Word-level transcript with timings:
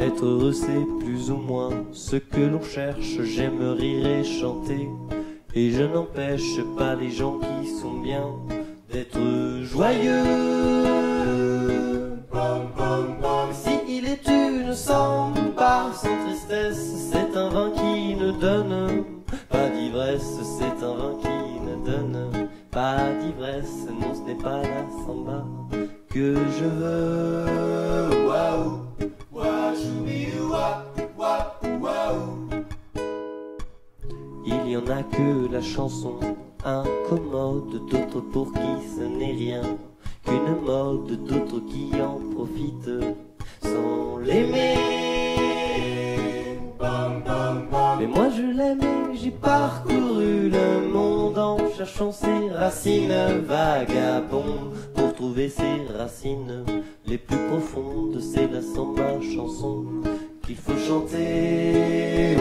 Être 0.00 0.24
heureux, 0.24 0.52
c'est 0.52 0.86
plus 0.98 1.30
ou 1.30 1.36
moins 1.36 1.84
ce 1.92 2.16
que 2.16 2.40
l'on 2.40 2.62
cherche. 2.62 3.20
J'aime 3.22 3.60
rire 3.78 4.06
et 4.06 4.24
chanter. 4.24 4.88
Et 5.54 5.70
je 5.72 5.82
n'empêche 5.82 6.58
pas 6.78 6.94
les 6.94 7.10
gens 7.10 7.38
qui 7.38 7.68
sont 7.68 7.98
bien 7.98 8.26
d'être 8.90 9.18
joyeux. 9.62 10.24
Si 13.52 13.78
il 13.88 14.06
est 14.06 14.26
une 14.26 14.72
samba 14.74 15.90
sans 15.92 16.16
tristesse, 16.24 17.10
c'est 17.12 17.36
un 17.36 17.48
vin 17.50 17.70
qui 17.72 18.14
ne 18.14 18.32
donne 18.32 19.04
pas 19.50 19.68
d'ivresse, 19.68 20.38
c'est 20.58 20.84
un 20.84 20.94
vin 20.94 21.18
qui 21.20 21.60
ne 21.60 21.84
donne 21.84 22.48
pas 22.70 22.96
d'ivresse. 23.20 23.86
Non, 24.00 24.14
ce 24.14 24.22
n'est 24.22 24.42
pas 24.42 24.62
la 24.62 24.86
samba 25.04 25.44
que 26.08 26.36
je 26.58 26.64
veux. 26.64 28.19
Chanson 35.60 36.16
incommode, 36.64 37.86
d'autres 37.90 38.20
pour 38.20 38.52
qui 38.52 38.86
ce 38.96 39.02
n'est 39.02 39.32
rien 39.32 39.62
qu'une 40.24 40.64
mode, 40.64 41.24
d'autres 41.24 41.60
qui 41.66 41.90
en 42.00 42.18
profitent 42.34 43.16
sans 43.62 44.18
l'aimer. 44.18 44.76
Mais 47.98 48.06
moi 48.06 48.28
je 48.30 48.56
l'aime 48.56 48.80
j'ai 49.12 49.30
parcouru 49.30 50.48
le 50.48 50.88
monde 50.90 51.36
en 51.36 51.58
cherchant 51.76 52.12
ses 52.12 52.48
racines 52.50 53.12
vagabondes 53.46 54.72
pour 54.94 55.14
trouver 55.14 55.50
ses 55.50 55.84
racines 55.98 56.64
les 57.06 57.18
plus 57.18 57.36
profondes. 57.48 58.18
C'est 58.20 58.50
la 58.50 58.62
samba 58.62 59.20
chanson 59.20 59.84
qu'il 60.42 60.56
faut 60.56 60.78
chanter. 60.88 62.39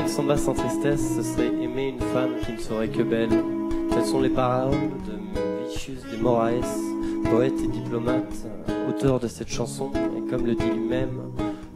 Faire 0.00 0.08
une 0.08 0.14
samba 0.14 0.36
sans 0.38 0.54
tristesse, 0.54 1.16
ce 1.16 1.22
serait 1.22 1.48
aimer 1.48 1.88
une 1.88 2.00
femme 2.00 2.30
qui 2.42 2.52
ne 2.52 2.58
serait 2.58 2.88
que 2.88 3.02
belle. 3.02 3.44
Telles 3.90 4.06
sont 4.06 4.22
les 4.22 4.30
paroles 4.30 4.72
de 5.06 5.68
Vicius 5.68 6.00
de 6.10 6.16
Moraes, 6.16 6.78
poète 7.30 7.60
et 7.62 7.66
diplomate, 7.66 8.32
auteur 8.88 9.20
de 9.20 9.28
cette 9.28 9.50
chanson, 9.50 9.90
et 10.16 10.30
comme 10.30 10.46
le 10.46 10.54
dit 10.54 10.70
lui-même, 10.70 11.20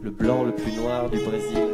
le 0.00 0.10
blanc 0.10 0.42
le 0.42 0.52
plus 0.52 0.72
noir 0.72 1.10
du 1.10 1.18
Brésil. 1.18 1.68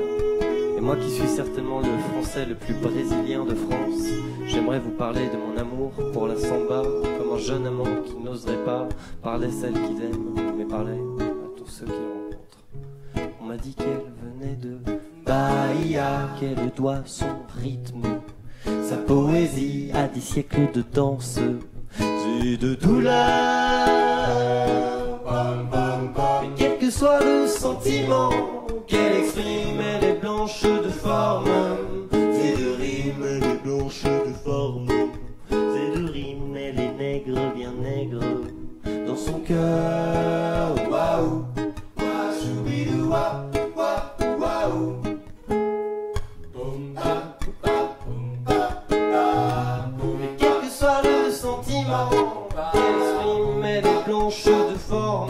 Et 0.76 0.80
moi 0.80 0.96
qui 0.96 1.08
suis 1.10 1.28
certainement 1.28 1.78
le 1.78 1.98
français 2.10 2.46
le 2.46 2.56
plus 2.56 2.74
brésilien 2.74 3.44
de 3.44 3.54
France, 3.54 4.08
j'aimerais 4.48 4.80
vous 4.80 4.90
parler 4.90 5.28
de 5.28 5.36
mon 5.36 5.56
amour 5.56 5.92
pour 6.12 6.26
la 6.26 6.34
samba, 6.34 6.82
comme 6.82 7.32
un 7.32 7.38
jeune 7.38 7.64
amant 7.64 8.02
qui 8.04 8.16
n'oserait 8.16 8.64
pas 8.64 8.88
parler 9.22 9.52
celle 9.52 9.74
qu'il 9.74 10.02
aime, 10.02 10.34
mais 10.58 10.64
parler 10.64 10.98
à 11.20 11.56
tous 11.56 11.68
ceux 11.68 11.86
qu'il 11.86 11.94
rencontre. 11.94 13.30
On 13.40 13.46
m'a 13.46 13.56
dit 13.56 13.74
qu'elle 13.74 13.99
Bahia, 15.30 16.28
qu'elle 16.40 16.72
doit 16.76 17.02
son 17.04 17.36
rythme, 17.62 18.02
sa 18.82 18.96
poésie 18.96 19.92
à 19.94 20.08
des 20.08 20.20
siècles 20.20 20.72
de 20.74 20.82
danse. 20.82 21.38
Et 22.42 22.56
de 22.56 22.74
douleur. 22.74 23.14
Mais 26.42 26.48
quel 26.56 26.78
que 26.78 26.90
soit 26.90 27.20
le 27.20 27.46
sentiment 27.46 28.30
qu'elle 28.88 29.18
exprime, 29.18 29.80
elle 29.80 30.04
est 30.04 30.20
blanche 30.20 30.64
de 30.64 30.88
forme. 30.88 31.46
Et 32.12 32.56
de 32.60 32.70
rime, 32.82 33.24
elle 33.24 33.44
est 33.44 33.62
blanche 33.62 34.02
de 34.02 34.32
forme. 34.44 34.88
Et 35.52 35.96
de 35.96 36.10
rime, 36.10 36.56
elle 36.56 36.80
est 36.80 36.94
nègre, 36.98 37.52
bien 37.54 37.72
nègre 37.80 38.24
dans 39.06 39.16
son 39.16 39.38
cœur. 39.46 40.74
Waouh, 40.90 41.44
waouh, 43.08 43.50
waouh, 44.40 45.09
elle 53.64 53.86
est 53.86 54.04
blanche 54.06 54.44
de 54.44 54.76
forme? 54.88 55.28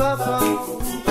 suffer. 0.00 1.09